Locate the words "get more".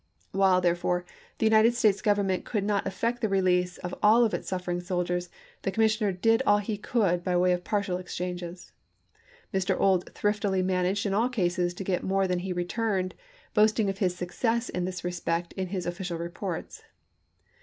11.83-12.27